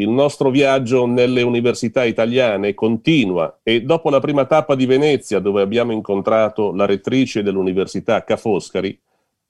[0.00, 5.60] Il nostro viaggio nelle università italiane continua e dopo la prima tappa di Venezia, dove
[5.60, 8.98] abbiamo incontrato la rettrice dell'Università Ca' Foscari,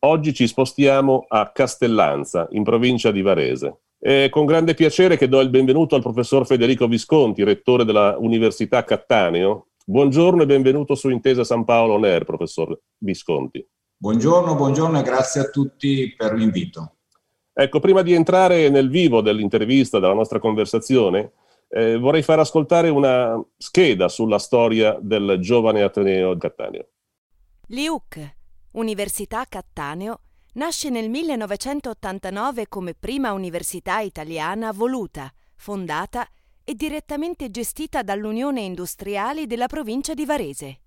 [0.01, 3.83] oggi ci spostiamo a Castellanza, in provincia di Varese.
[3.97, 8.83] È con grande piacere che do il benvenuto al professor Federico Visconti, rettore della Università
[8.83, 9.69] Cattaneo.
[9.87, 13.65] Buongiorno e benvenuto su Intesa San Paolo Air, professor Visconti.
[13.99, 16.97] Buongiorno, buongiorno e grazie a tutti per l'invito.
[17.61, 21.33] Ecco, prima di entrare nel vivo dell'intervista, della nostra conversazione,
[21.69, 26.89] eh, vorrei far ascoltare una scheda sulla storia del giovane Ateneo Cattaneo.
[27.67, 28.35] L'IUC,
[28.73, 30.21] Università Cattaneo,
[30.55, 36.27] nasce nel 1989 come prima università italiana voluta, fondata
[36.65, 40.79] e direttamente gestita dall'Unione Industriali della provincia di Varese.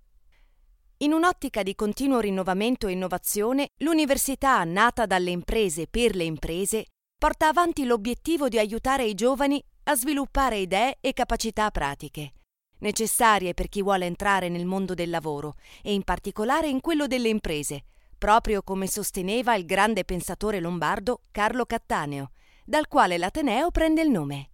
[1.04, 6.86] In un'ottica di continuo rinnovamento e innovazione, l'università, nata dalle imprese per le imprese,
[7.18, 12.36] porta avanti l'obiettivo di aiutare i giovani a sviluppare idee e capacità pratiche,
[12.78, 17.28] necessarie per chi vuole entrare nel mondo del lavoro e in particolare in quello delle
[17.28, 17.84] imprese,
[18.18, 22.32] proprio come sosteneva il grande pensatore lombardo Carlo Cattaneo,
[22.64, 24.52] dal quale l'Ateneo prende il nome.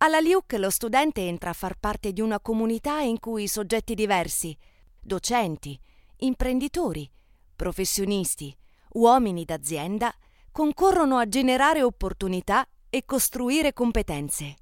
[0.00, 4.56] Alla LIUC lo studente entra a far parte di una comunità in cui soggetti diversi,
[5.00, 5.76] docenti,
[6.18, 7.10] imprenditori,
[7.56, 8.56] professionisti,
[8.90, 10.14] uomini d'azienda,
[10.52, 14.54] concorrono a generare opportunità e costruire competenze.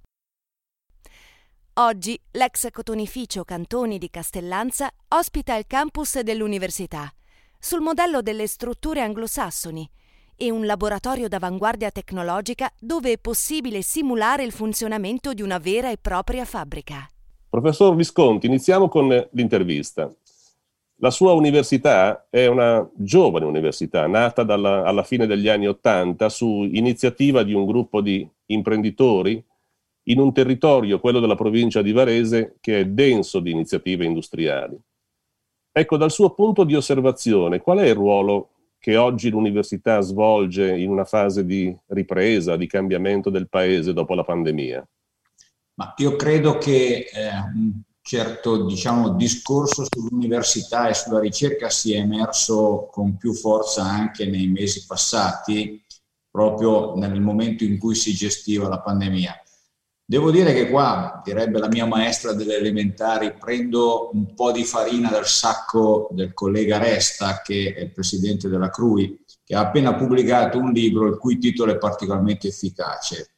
[1.74, 7.12] Oggi l'ex cotonificio Cantoni di Castellanza ospita il campus dell'università,
[7.58, 9.86] sul modello delle strutture anglosassoni,
[10.36, 15.98] e un laboratorio d'avanguardia tecnologica dove è possibile simulare il funzionamento di una vera e
[16.00, 17.08] propria fabbrica.
[17.48, 20.12] Professor Visconti, iniziamo con l'intervista.
[21.00, 26.68] La sua università è una giovane università, nata dalla, alla fine degli anni Ottanta su
[26.70, 29.42] iniziativa di un gruppo di imprenditori
[30.04, 34.78] in un territorio, quello della provincia di Varese, che è denso di iniziative industriali.
[35.72, 40.90] Ecco, dal suo punto di osservazione, qual è il ruolo che oggi l'università svolge in
[40.90, 44.88] una fase di ripresa, di cambiamento del paese dopo la pandemia?
[45.74, 52.88] Ma io credo che eh, un certo diciamo, discorso sull'università e sulla ricerca sia emerso
[52.90, 55.84] con più forza anche nei mesi passati,
[56.30, 59.42] proprio nel momento in cui si gestiva la pandemia.
[60.08, 65.10] Devo dire che qua, direbbe la mia maestra delle elementari, prendo un po' di farina
[65.10, 70.58] dal sacco del collega Resta, che è il presidente della CRUI, che ha appena pubblicato
[70.58, 73.32] un libro il cui titolo è particolarmente efficace.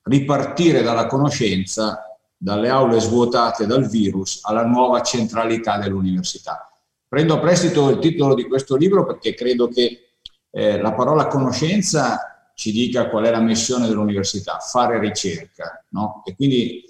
[0.00, 6.70] Ripartire dalla conoscenza, dalle aule svuotate dal virus, alla nuova centralità dell'università.
[7.06, 10.14] Prendo a prestito il titolo di questo libro perché credo che
[10.50, 16.22] eh, la parola conoscenza ci dica qual è la missione dell'università, fare ricerca, no?
[16.24, 16.84] E quindi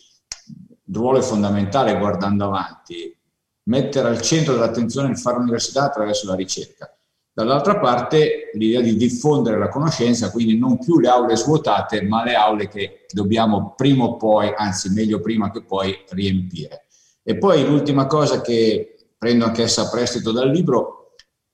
[0.86, 3.16] il ruolo è fondamentale guardando avanti,
[3.64, 6.94] mettere al centro dell'attenzione il fare università attraverso la ricerca.
[7.32, 12.34] Dall'altra parte l'idea di diffondere la conoscenza, quindi non più le aule svuotate, ma le
[12.34, 16.86] aule che dobbiamo prima o poi, anzi meglio prima che poi, riempire.
[17.24, 21.03] E poi l'ultima cosa che prendo anch'essa a prestito dal libro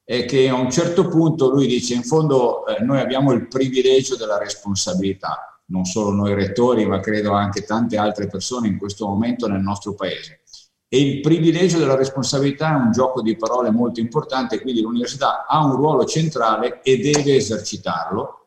[0.05, 4.16] è che a un certo punto lui dice in fondo eh, noi abbiamo il privilegio
[4.16, 9.47] della responsabilità, non solo noi rettori, ma credo anche tante altre persone in questo momento
[9.47, 10.41] nel nostro paese.
[10.93, 15.65] E il privilegio della responsabilità è un gioco di parole molto importante, quindi l'università ha
[15.65, 18.41] un ruolo centrale e deve esercitarlo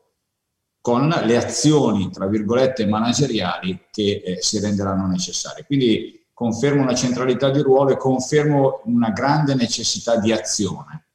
[0.82, 5.64] con le azioni, tra virgolette, manageriali che eh, si renderanno necessarie.
[5.66, 11.06] Quindi confermo una centralità di ruolo e confermo una grande necessità di azione.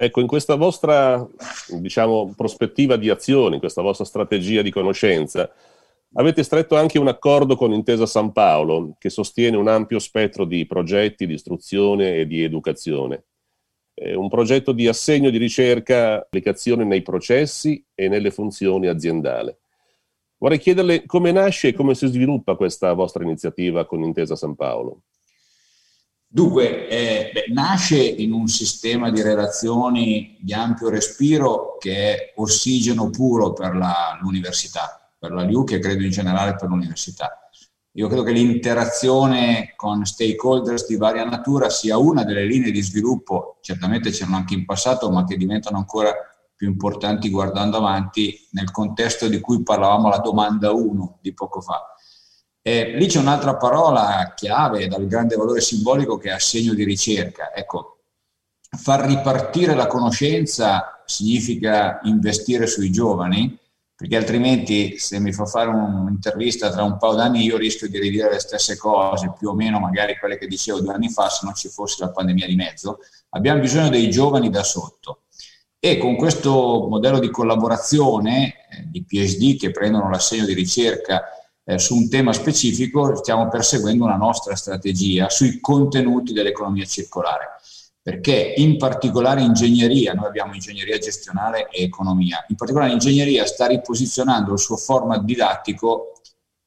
[0.00, 1.26] Ecco, in questa vostra,
[1.70, 5.50] diciamo, prospettiva di azione, in questa vostra strategia di conoscenza,
[6.12, 10.66] avete stretto anche un accordo con Intesa San Paolo, che sostiene un ampio spettro di
[10.66, 13.24] progetti di istruzione e di educazione.
[13.92, 19.52] È un progetto di assegno di ricerca, applicazione nei processi e nelle funzioni aziendali.
[20.36, 25.02] Vorrei chiederle come nasce e come si sviluppa questa vostra iniziativa con Intesa San Paolo.
[26.30, 33.08] Dunque, eh, beh, nasce in un sistema di relazioni di ampio respiro che è ossigeno
[33.08, 37.48] puro per la, l'università, per la LIUC e credo in generale per l'università.
[37.92, 43.58] io credo che l'interazione con stakeholders di varia natura sia una delle linee di sviluppo,
[43.62, 46.12] certamente c'erano anche in passato, ma che diventano ancora
[46.54, 51.94] più importanti guardando avanti nel contesto di cui parlavamo la domanda 1 di poco fa.
[52.62, 57.54] Eh, lì c'è un'altra parola chiave dal grande valore simbolico che è assegno di ricerca.
[57.54, 57.98] Ecco,
[58.76, 63.58] far ripartire la conoscenza significa investire sui giovani,
[63.96, 68.30] perché altrimenti se mi fa fare un'intervista tra un paio d'anni io rischio di ridire
[68.30, 71.54] le stesse cose, più o meno magari quelle che dicevo due anni fa se non
[71.54, 72.98] ci fosse la pandemia di mezzo.
[73.30, 75.22] Abbiamo bisogno dei giovani da sotto
[75.80, 81.24] e con questo modello di collaborazione eh, di PhD che prendono l'assegno di ricerca
[81.68, 87.56] eh, su un tema specifico stiamo perseguendo una nostra strategia sui contenuti dell'economia circolare
[88.00, 94.54] perché in particolare ingegneria, noi abbiamo ingegneria gestionale e economia, in particolare ingegneria sta riposizionando
[94.54, 96.12] il suo format didattico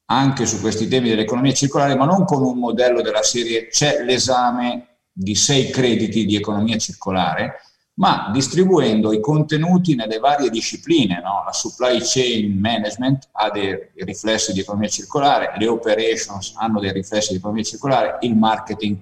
[0.04, 4.98] anche su questi temi dell'economia circolare, ma non con un modello della serie c'è l'esame
[5.10, 7.54] di sei crediti di economia circolare,
[7.94, 11.20] ma distribuendo i contenuti nelle varie discipline.
[11.22, 11.42] No?
[11.44, 17.32] La supply chain management ha dei riflessi di economia circolare, le operations hanno dei riflessi
[17.32, 18.98] di economia circolare, il marketing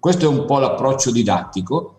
[0.00, 1.96] questo è un po' l'approccio didattico.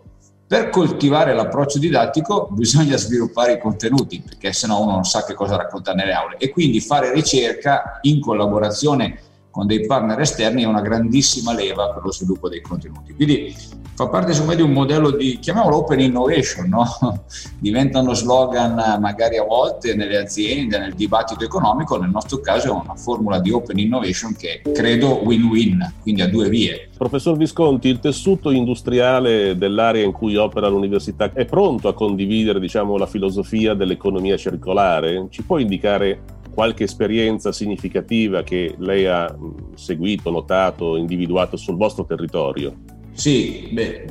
[0.47, 5.35] Per coltivare l'approccio didattico bisogna sviluppare i contenuti, perché se no uno non sa che
[5.35, 6.37] cosa raccontare nelle aule.
[6.37, 12.03] E quindi fare ricerca in collaborazione con dei partner esterni è una grandissima leva per
[12.03, 13.13] lo sviluppo dei contenuti.
[13.13, 13.53] Quindi
[13.93, 16.85] fa parte secondo me di un modello di, chiamiamolo open innovation, no?
[17.59, 22.71] diventa uno slogan magari a volte nelle aziende, nel dibattito economico, nel nostro caso è
[22.71, 26.89] una formula di open innovation che credo win-win, quindi a due vie.
[26.97, 32.95] Professor Visconti, il tessuto industriale dell'area in cui opera l'università è pronto a condividere diciamo,
[32.97, 35.27] la filosofia dell'economia circolare?
[35.29, 39.35] Ci può indicare qualche esperienza significativa che lei ha
[39.75, 42.75] seguito, notato, individuato sul vostro territorio?
[43.13, 44.05] Sì, beh,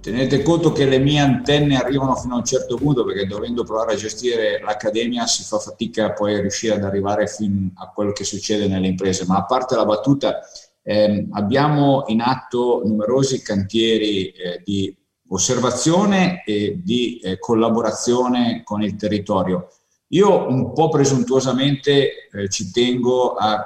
[0.00, 3.92] tenete conto che le mie antenne arrivano fino a un certo punto perché dovendo provare
[3.92, 8.24] a gestire l'accademia si fa fatica poi a riuscire ad arrivare fino a quello che
[8.24, 10.40] succede nelle imprese, ma a parte la battuta
[10.82, 14.96] eh, abbiamo in atto numerosi cantieri eh, di
[15.28, 19.68] osservazione e di eh, collaborazione con il territorio.
[20.12, 23.64] Io un po' presuntuosamente eh, ci tengo a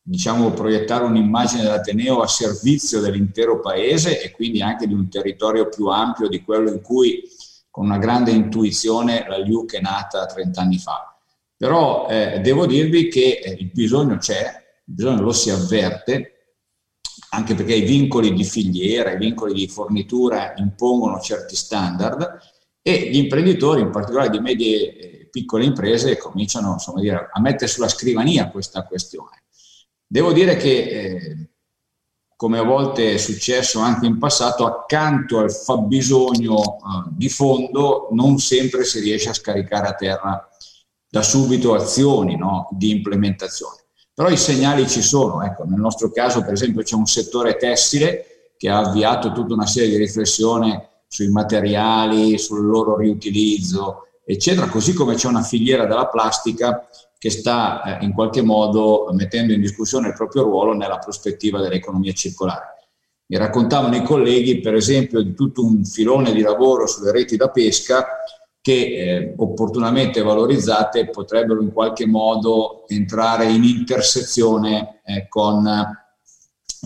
[0.00, 5.86] diciamo, proiettare un'immagine dell'Ateneo a servizio dell'intero paese e quindi anche di un territorio più
[5.86, 7.22] ampio di quello in cui
[7.70, 11.16] con una grande intuizione la LIUC è nata 30 anni fa.
[11.56, 14.40] Però eh, devo dirvi che eh, il bisogno c'è,
[14.84, 16.28] il bisogno lo si avverte,
[17.30, 22.38] anche perché i vincoli di filiera, i vincoli di fornitura impongono certi standard
[22.82, 27.00] e gli imprenditori, in particolare di medie e piccole imprese cominciano insomma,
[27.32, 29.44] a mettere sulla scrivania questa questione.
[30.06, 31.50] Devo dire che, eh,
[32.36, 38.38] come a volte è successo anche in passato, accanto al fabbisogno eh, di fondo non
[38.38, 40.48] sempre si riesce a scaricare a terra
[41.08, 43.86] da subito azioni no, di implementazione.
[44.12, 48.52] Però i segnali ci sono, ecco, nel nostro caso per esempio c'è un settore tessile
[48.58, 54.92] che ha avviato tutta una serie di riflessioni sui materiali, sul loro riutilizzo, eccetera, così
[54.94, 56.86] come c'è una filiera della plastica
[57.18, 62.12] che sta eh, in qualche modo mettendo in discussione il proprio ruolo nella prospettiva dell'economia
[62.12, 62.88] circolare.
[63.26, 67.48] Mi raccontavano i colleghi, per esempio, di tutto un filone di lavoro sulle reti da
[67.48, 68.04] pesca
[68.60, 75.66] che eh, opportunamente valorizzate potrebbero in qualche modo entrare in intersezione eh, con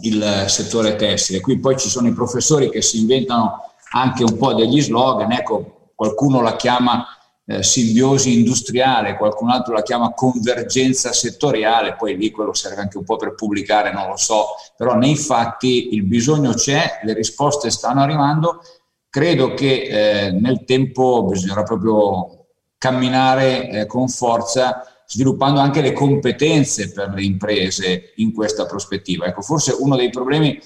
[0.03, 1.41] il settore tessile.
[1.41, 5.91] Qui poi ci sono i professori che si inventano anche un po' degli slogan, ecco,
[5.95, 7.07] qualcuno la chiama
[7.47, 13.05] eh, simbiosi industriale, qualcun altro la chiama convergenza settoriale, poi lì quello serve anche un
[13.05, 18.03] po' per pubblicare, non lo so, però nei fatti il bisogno c'è, le risposte stanno
[18.03, 18.61] arrivando,
[19.09, 22.47] credo che eh, nel tempo bisognerà proprio
[22.79, 29.27] camminare eh, con forza sviluppando anche le competenze per le imprese in questa prospettiva.
[29.27, 30.59] Ecco, forse uno dei problemi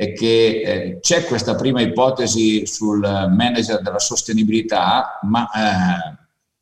[0.00, 6.16] è che eh, c'è questa prima ipotesi sul manager della sostenibilità, ma eh,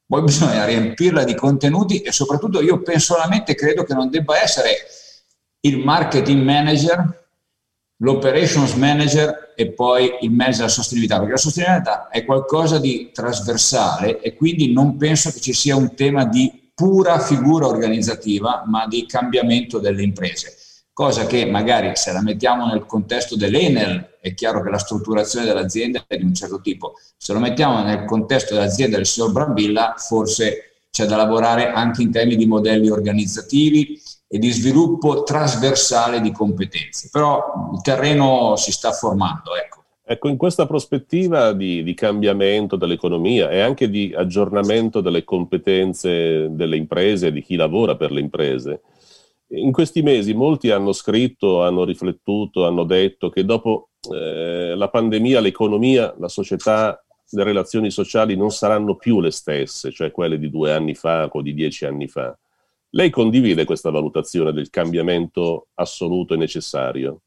[0.05, 4.71] poi bisogna riempirla di contenuti e soprattutto io personalmente credo che non debba essere
[5.61, 7.29] il marketing manager,
[7.99, 14.21] l'operations manager e poi il manager della sostenibilità, perché la sostenibilità è qualcosa di trasversale
[14.21, 19.07] e quindi non penso che ci sia un tema di pura figura organizzativa, ma di
[19.07, 20.57] cambiamento delle imprese
[20.99, 26.03] cosa che magari se la mettiamo nel contesto dell'Enel è chiaro che la strutturazione dell'azienda
[26.09, 30.87] è di un certo tipo, se lo mettiamo nel contesto dell'azienda del signor Brambilla forse
[30.91, 37.11] c'è da lavorare anche in termini di modelli organizzativi e di sviluppo trasversale di competenze.
[37.13, 39.55] Però il terreno si sta formando.
[39.55, 39.85] Ecco.
[40.05, 46.77] Ecco, in questa prospettiva di, di, cambiamento dell'economia e anche di aggiornamento delle competenze delle
[46.77, 48.81] imprese e di chi lavora per le imprese,
[49.51, 55.41] in questi mesi molti hanno scritto, hanno riflettuto, hanno detto che dopo eh, la pandemia
[55.41, 60.73] l'economia, la società, le relazioni sociali non saranno più le stesse, cioè quelle di due
[60.73, 62.37] anni fa o di dieci anni fa.
[62.91, 67.21] Lei condivide questa valutazione del cambiamento assoluto e necessario?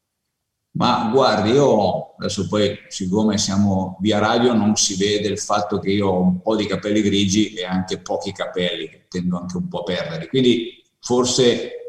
[0.74, 5.90] Ma guardi, io adesso poi, siccome siamo via radio, non si vede il fatto che
[5.90, 9.68] io ho un po' di capelli grigi e anche pochi capelli, che tendo anche un
[9.68, 10.28] po' a perderli.
[10.28, 11.81] Quindi forse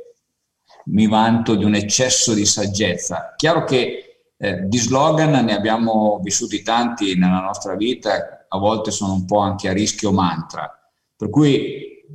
[0.86, 3.34] mi vanto di un eccesso di saggezza.
[3.36, 9.14] Chiaro che eh, di slogan ne abbiamo vissuti tanti nella nostra vita, a volte sono
[9.14, 10.70] un po' anche a rischio mantra.
[11.16, 12.06] Per cui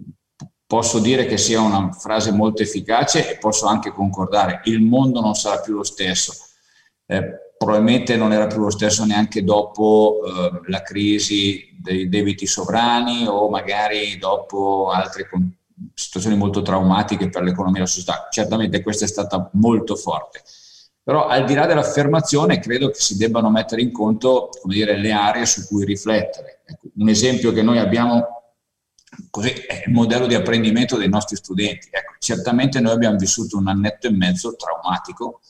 [0.67, 5.35] posso dire che sia una frase molto efficace e posso anche concordare, il mondo non
[5.35, 6.33] sarà più lo stesso
[7.11, 13.27] eh, probabilmente non era più lo stesso neanche dopo eh, la crisi dei debiti sovrani
[13.27, 15.57] o magari dopo altre con-
[15.95, 18.29] situazioni molto traumatiche per l'economia e la società.
[18.31, 20.43] Certamente questa è stata molto forte.
[21.03, 25.47] Però al di là dell'affermazione credo che si debbano mettere in conto dire, le aree
[25.47, 26.61] su cui riflettere.
[26.67, 28.37] Ecco, un esempio che noi abbiamo
[29.31, 31.89] così è il modello di apprendimento dei nostri studenti.
[31.91, 35.41] Ecco, certamente noi abbiamo vissuto un annetto e mezzo traumatico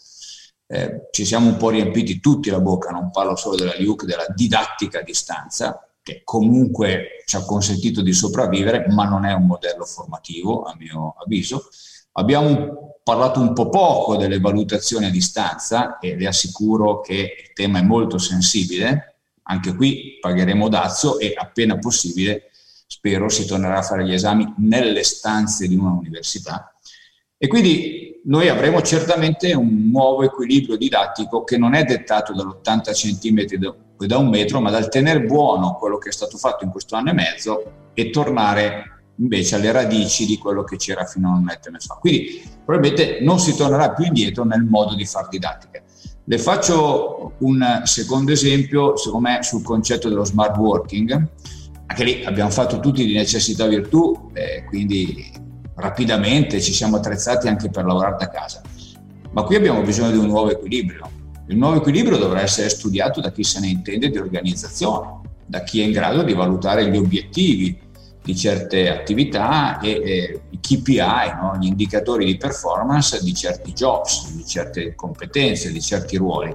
[0.70, 4.26] eh, ci siamo un po' riempiti tutti la bocca, non parlo solo della LIUC, della
[4.34, 9.84] didattica a distanza, che comunque ci ha consentito di sopravvivere, ma non è un modello
[9.84, 11.68] formativo, a mio avviso.
[12.12, 17.80] Abbiamo parlato un po' poco delle valutazioni a distanza e le assicuro che il tema
[17.80, 19.16] è molto sensibile.
[19.42, 22.50] Anche qui pagheremo dazio e appena possibile
[22.86, 26.74] spero si tornerà a fare gli esami nelle stanze di una università.
[27.36, 33.76] E quindi noi avremo certamente un nuovo equilibrio didattico che non è dettato dall'80 cm
[34.06, 37.10] da un metro, ma dal tenere buono quello che è stato fatto in questo anno
[37.10, 41.50] e mezzo e tornare invece alle radici di quello che c'era fino a un anno
[41.50, 41.98] e mezzo fa.
[42.00, 45.82] Quindi probabilmente non si tornerà più indietro nel modo di fare didattica.
[46.24, 51.28] Le faccio un secondo esempio, secondo me, sul concetto dello smart working.
[51.86, 55.32] Anche lì abbiamo fatto tutti di necessità virtù, eh, quindi
[55.76, 58.60] rapidamente, ci siamo attrezzati anche per lavorare da casa.
[59.30, 61.08] Ma qui abbiamo bisogno di un nuovo equilibrio.
[61.48, 65.80] Il nuovo equilibrio dovrà essere studiato da chi se ne intende di organizzazione, da chi
[65.80, 67.78] è in grado di valutare gli obiettivi
[68.22, 71.56] di certe attività e, e i KPI, no?
[71.58, 76.54] gli indicatori di performance di certi jobs, di certe competenze, di certi ruoli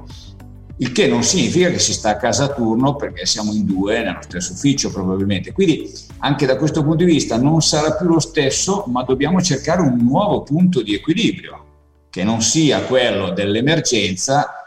[0.77, 4.03] il che non significa che si sta a casa a turno perché siamo in due
[4.03, 5.51] nello stesso ufficio probabilmente.
[5.51, 9.81] Quindi anche da questo punto di vista non sarà più lo stesso, ma dobbiamo cercare
[9.81, 11.65] un nuovo punto di equilibrio,
[12.09, 14.62] che non sia quello dell'emergenza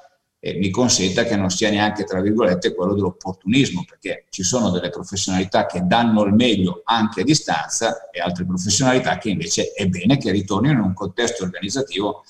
[0.46, 4.90] e mi consenta che non sia neanche, tra virgolette, quello dell'opportunismo, perché ci sono delle
[4.90, 10.18] professionalità che danno il meglio anche a distanza e altre professionalità che invece è bene
[10.18, 12.22] che ritornino in un contesto organizzativo.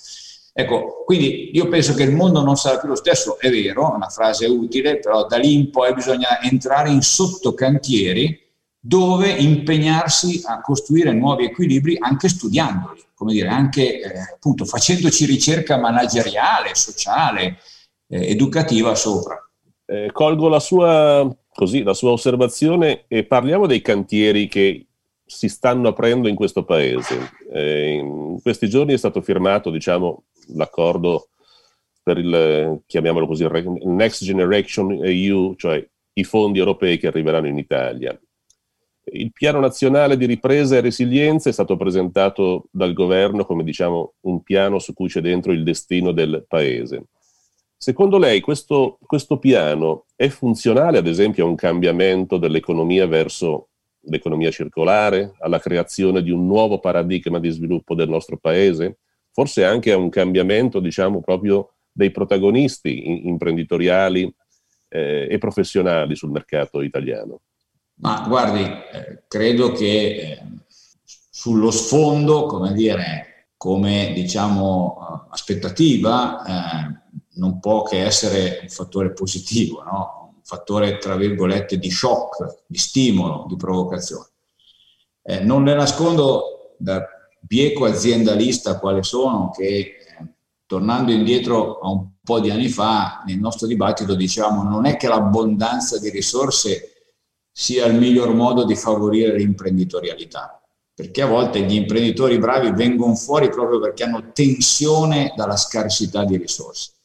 [0.54, 3.96] Ecco, quindi io penso che il mondo non sarà più lo stesso, è vero, è
[3.96, 8.44] una frase utile, però da lì in poi bisogna entrare in sottocantieri
[8.80, 15.76] dove impegnarsi a costruire nuovi equilibri anche studiandoli, come dire, anche eh, appunto facendoci ricerca
[15.76, 17.58] manageriale, sociale,
[18.08, 19.40] eh, educativa sopra.
[19.84, 24.86] Eh, colgo la sua, così, la sua osservazione e parliamo dei cantieri che
[25.24, 27.32] si stanno aprendo in questo paese.
[27.52, 31.28] Eh, in questi giorni è stato firmato, diciamo, l'accordo
[32.02, 33.44] per il, chiamiamolo così,
[33.84, 38.18] Next Generation EU, cioè i fondi europei che arriveranno in Italia.
[39.08, 44.42] Il piano nazionale di ripresa e resilienza è stato presentato dal governo come diciamo un
[44.42, 47.06] piano su cui c'è dentro il destino del paese.
[47.76, 53.68] Secondo lei questo, questo piano è funzionale ad esempio a un cambiamento dell'economia verso
[54.08, 58.98] l'economia circolare, alla creazione di un nuovo paradigma di sviluppo del nostro paese?
[59.36, 64.34] forse anche a un cambiamento, diciamo, proprio dei protagonisti imprenditoriali
[64.88, 67.40] eh, e professionali sul mercato italiano?
[67.96, 70.42] Ma guardi, eh, credo che eh,
[71.04, 77.05] sullo sfondo, come dire, come diciamo aspettativa, eh,
[77.36, 80.32] non può che essere un fattore positivo, no?
[80.36, 84.26] un fattore tra virgolette di shock, di stimolo, di provocazione.
[85.22, 87.04] Eh, non le nascondo da
[87.40, 89.94] bieco aziendalista quale sono, che eh,
[90.66, 95.08] tornando indietro a un po' di anni fa, nel nostro dibattito diciamo non è che
[95.08, 96.92] l'abbondanza di risorse
[97.50, 100.60] sia il miglior modo di favorire l'imprenditorialità.
[100.96, 106.38] perché a volte gli imprenditori bravi vengono fuori proprio perché hanno tensione dalla scarsità di
[106.38, 106.95] risorse.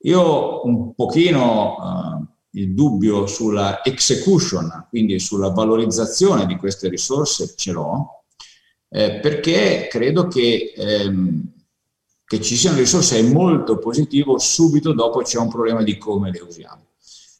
[0.00, 7.72] Io un pochino eh, il dubbio sulla execution, quindi sulla valorizzazione di queste risorse ce
[7.72, 8.24] l'ho,
[8.88, 11.52] eh, perché credo che, ehm,
[12.24, 16.40] che ci siano risorse è molto positivo, subito dopo c'è un problema di come le
[16.40, 16.84] usiamo.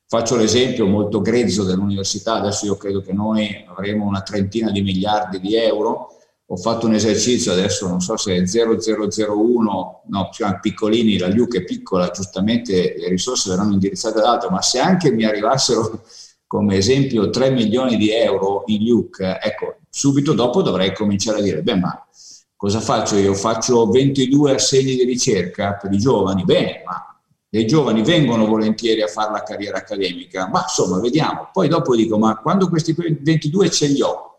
[0.09, 5.41] Faccio l'esempio molto grezzo dell'università, adesso io credo che noi avremo una trentina di miliardi
[5.41, 6.16] di euro,
[6.49, 11.57] ho fatto un esercizio, adesso non so se è 0001, no, siamo piccolini, la LUC
[11.57, 16.03] è piccola, giustamente le risorse verranno indirizzate ad altro, ma se anche mi arrivassero
[16.47, 21.63] come esempio 3 milioni di euro in LUC, ecco, subito dopo dovrei cominciare a dire,
[21.63, 22.07] beh ma
[22.55, 23.35] cosa faccio io?
[23.35, 26.45] Faccio 22 assegni di ricerca per i giovani?
[26.45, 27.17] Bene, ma
[27.49, 31.49] i giovani vengono volentieri a fare la carriera accademica, ma insomma vediamo.
[31.53, 34.36] Poi dopo dico, ma quando questi 22 ce li ho,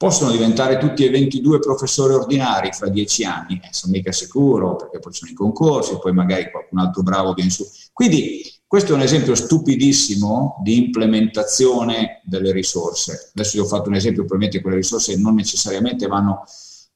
[0.00, 3.60] possono diventare tutti e 22 professori ordinari fra dieci anni?
[3.62, 7.50] Eh, sono mica sicuro, perché poi sono i concorsi, poi magari qualcun altro bravo viene
[7.50, 7.68] su.
[7.92, 13.32] Quindi questo è un esempio stupidissimo di implementazione delle risorse.
[13.34, 16.44] Adesso io ho fatto un esempio, probabilmente quelle risorse non necessariamente vanno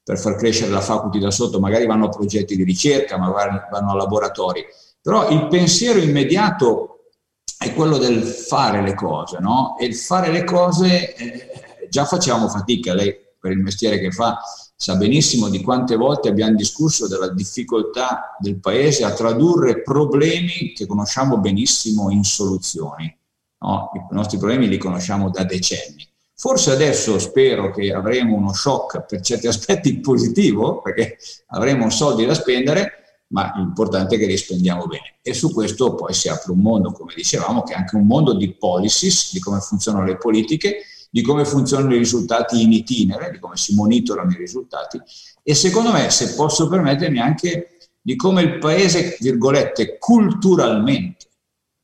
[0.03, 3.91] per far crescere la faculty da sotto, magari vanno a progetti di ricerca, magari vanno
[3.91, 4.65] a laboratori
[5.05, 7.11] però il pensiero immediato
[7.59, 9.77] è quello del fare le cose, no?
[9.77, 11.64] E il fare le cose eh,
[11.95, 14.37] già facciamo fatica, lei per il mestiere che fa
[14.75, 20.85] sa benissimo di quante volte abbiamo discusso della difficoltà del paese a tradurre problemi che
[20.85, 23.17] conosciamo benissimo in soluzioni.
[23.59, 23.91] No?
[23.93, 26.05] I nostri problemi li conosciamo da decenni.
[26.35, 32.33] Forse adesso spero che avremo uno shock per certi aspetti positivo, perché avremo soldi da
[32.33, 35.19] spendere, ma l'importante è che li spendiamo bene.
[35.21, 38.33] E su questo poi si apre un mondo, come dicevamo, che è anche un mondo
[38.33, 40.83] di policies, di come funzionano le politiche,
[41.15, 45.01] di come funzionano i risultati in itinere, di come si monitorano i risultati
[45.41, 51.27] e secondo me, se posso permettermi, anche di come il paese, virgolette, culturalmente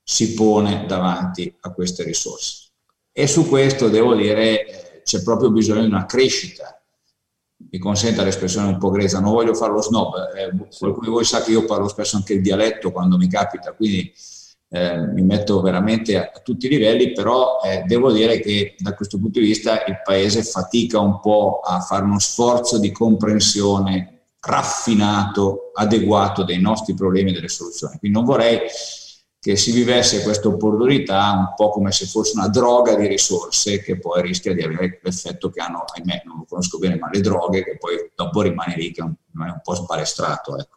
[0.02, 2.72] si pone davanti a queste risorse.
[3.10, 6.78] E su questo, devo dire, c'è proprio bisogno di una crescita
[7.70, 11.24] mi consenta l'espressione un po' grezza, non voglio fare lo snob, eh, qualcuno di voi
[11.24, 14.12] sa che io parlo spesso anche il dialetto quando mi capita, quindi
[14.74, 18.94] eh, mi metto veramente a, a, tutti i livelli, però eh, devo dire che da
[18.94, 24.28] questo punto di vista il Paese fatica un po' a fare uno sforzo di comprensione
[24.40, 27.98] raffinato, adeguato dei nostri problemi e delle soluzioni.
[27.98, 28.60] Quindi non vorrei
[29.38, 33.98] che si vivesse questa opportunità un po' come se fosse una droga di risorse che
[33.98, 37.62] poi rischia di avere l'effetto che hanno, ahimè, non lo conosco bene, ma le droghe
[37.62, 40.56] che poi dopo rimane lì, che è un, è un po' sbalestrato.
[40.56, 40.76] Ecco.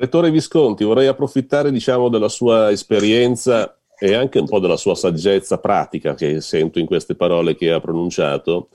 [0.00, 5.58] Rettore Visconti, vorrei approfittare diciamo, della sua esperienza e anche un po' della sua saggezza
[5.58, 8.70] pratica che sento in queste parole che ha pronunciato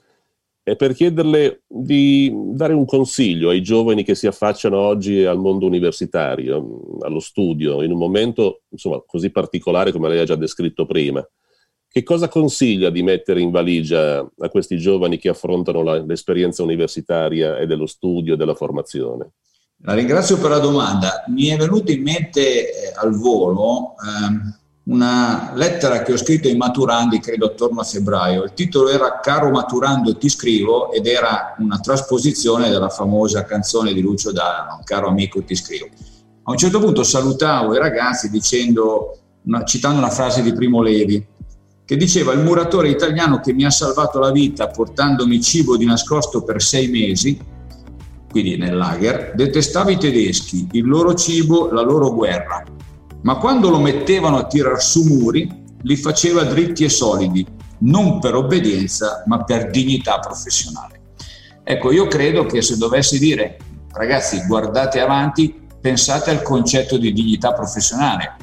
[0.62, 5.66] è per chiederle di dare un consiglio ai giovani che si affacciano oggi al mondo
[5.66, 11.28] universitario, allo studio, in un momento insomma, così particolare come lei ha già descritto prima.
[11.88, 17.58] Che cosa consiglia di mettere in valigia a questi giovani che affrontano la, l'esperienza universitaria
[17.58, 19.32] e dello studio e della formazione?
[19.86, 21.24] La ringrazio per la domanda.
[21.28, 24.54] Mi è venuto in mente eh, al volo eh,
[24.86, 28.44] una lettera che ho scritto ai maturandi, credo attorno a febbraio.
[28.44, 34.02] Il titolo era Caro maturando ti scrivo ed era una trasposizione della famosa canzone di
[34.02, 35.88] Lucio Dalla, Caro amico ti scrivo.
[36.48, 41.24] A un certo punto salutavo i ragazzi dicendo, una, citando una frase di Primo Levi,
[41.86, 46.44] che diceva il muratore italiano che mi ha salvato la vita portandomi cibo di nascosto
[46.44, 47.40] per sei mesi,
[48.42, 52.64] quindi nel lager, detestava i tedeschi, il loro cibo, la loro guerra
[53.26, 55.50] ma quando lo mettevano a tirar su muri,
[55.82, 57.46] li faceva dritti e solidi,
[57.80, 61.00] non per obbedienza, ma per dignità professionale.
[61.64, 63.58] Ecco, io credo che se dovessi dire,
[63.94, 68.36] ragazzi, guardate avanti, pensate al concetto di dignità professionale,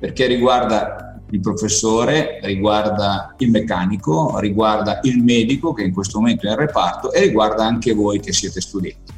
[0.00, 6.50] perché riguarda il professore, riguarda il meccanico, riguarda il medico che in questo momento è
[6.50, 9.13] in reparto e riguarda anche voi che siete studenti.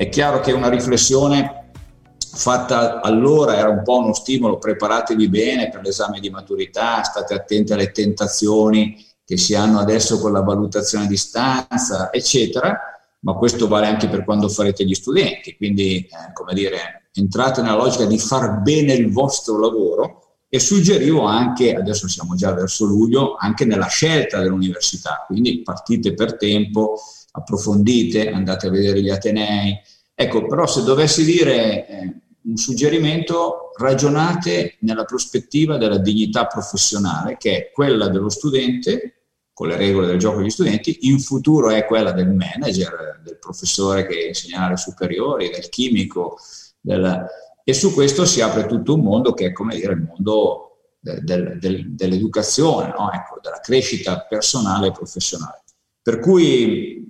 [0.00, 1.72] È chiaro che una riflessione
[2.16, 7.74] fatta allora era un po' uno stimolo, preparatevi bene per l'esame di maturità, state attenti
[7.74, 12.80] alle tentazioni che si hanno adesso con la valutazione a distanza, eccetera,
[13.18, 17.76] ma questo vale anche per quando farete gli studenti, quindi eh, come dire, entrate nella
[17.76, 23.36] logica di far bene il vostro lavoro e suggerivo anche, adesso siamo già verso luglio,
[23.36, 26.98] anche nella scelta dell'università, quindi partite per tempo,
[27.32, 29.78] approfondite, andate a vedere gli Atenei,
[30.20, 37.56] Ecco, però se dovessi dire eh, un suggerimento, ragionate nella prospettiva della dignità professionale, che
[37.56, 39.22] è quella dello studente
[39.54, 44.06] con le regole del gioco degli studenti, in futuro è quella del manager, del professore
[44.06, 46.36] che insegna alle superiori, del chimico,
[46.78, 47.24] del...
[47.64, 51.58] e su questo si apre tutto un mondo che è come dire il mondo del,
[51.58, 53.10] del, dell'educazione, no?
[53.10, 55.62] ecco, della crescita personale e professionale.
[56.10, 57.06] Per cui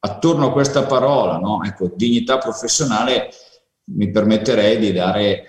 [0.00, 1.62] attorno a questa parola, no?
[1.62, 3.30] ecco, dignità professionale,
[3.92, 5.44] mi permetterei di dare eh,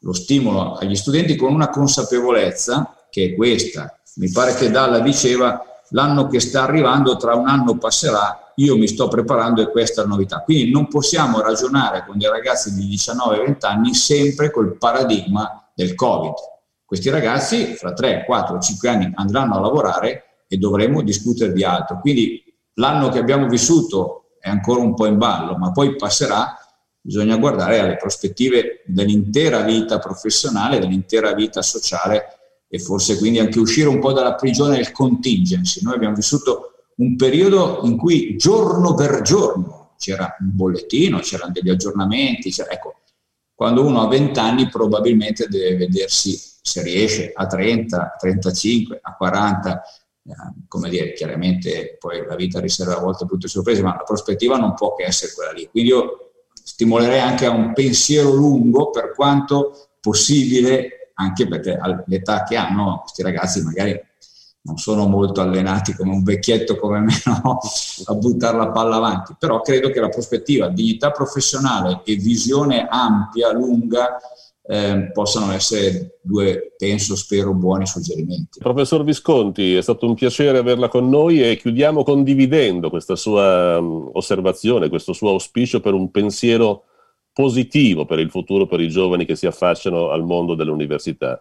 [0.00, 4.00] lo stimolo agli studenti con una consapevolezza che è questa.
[4.16, 8.88] Mi pare che Dalla diceva l'anno che sta arrivando, tra un anno passerà, io mi
[8.88, 10.40] sto preparando e questa è la novità.
[10.40, 16.34] Quindi non possiamo ragionare con dei ragazzi di 19-20 anni sempre col paradigma del Covid
[16.88, 22.00] questi ragazzi fra 3, 4, 5 anni andranno a lavorare e dovremo discutere di altro.
[22.00, 22.42] Quindi
[22.74, 26.56] l'anno che abbiamo vissuto è ancora un po' in ballo, ma poi passerà,
[27.00, 32.24] bisogna guardare alle prospettive dell'intera vita professionale, dell'intera vita sociale
[32.68, 35.82] e forse quindi anche uscire un po' dalla prigione del contingency.
[35.82, 41.70] Noi abbiamo vissuto un periodo in cui giorno per giorno c'era un bollettino, c'erano degli
[41.70, 42.94] aggiornamenti, ecco,
[43.54, 49.82] quando uno ha 20 anni probabilmente deve vedersi se riesce a 30, 35, a 40,
[49.82, 49.82] eh,
[50.66, 54.74] come dire, chiaramente poi la vita riserva a volte brutte sorprese, ma la prospettiva non
[54.74, 55.68] può che essere quella lì.
[55.70, 62.56] Quindi io stimolerei anche a un pensiero lungo per quanto possibile, anche perché all'età che
[62.56, 64.00] hanno questi ragazzi magari
[64.60, 67.12] non sono molto allenati come un vecchietto come me
[67.42, 67.58] no?
[68.04, 73.52] a buttare la palla avanti, però credo che la prospettiva, dignità professionale e visione ampia,
[73.52, 74.18] lunga,
[74.70, 78.58] eh, possano essere due, penso, spero, buoni suggerimenti.
[78.58, 84.10] Professor Visconti, è stato un piacere averla con noi e chiudiamo condividendo questa sua um,
[84.12, 86.84] osservazione, questo suo auspicio per un pensiero
[87.32, 91.40] positivo per il futuro per i giovani che si affacciano al mondo dell'università.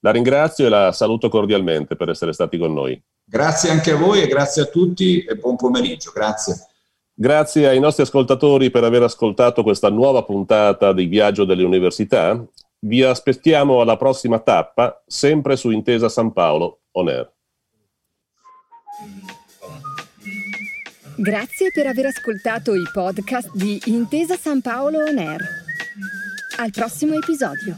[0.00, 3.00] La ringrazio e la saluto cordialmente per essere stati con noi.
[3.24, 6.10] Grazie anche a voi e grazie a tutti e buon pomeriggio.
[6.14, 6.66] Grazie.
[7.14, 12.44] Grazie ai nostri ascoltatori per aver ascoltato questa nuova puntata di Viaggio delle Università.
[12.86, 17.32] Vi aspettiamo alla prossima tappa, sempre su Intesa San Paolo On Air.
[21.16, 25.40] Grazie per aver ascoltato i podcast di Intesa San Paolo On Air.
[26.58, 27.74] Al prossimo episodio.